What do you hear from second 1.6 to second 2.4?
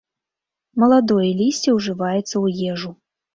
ўжываецца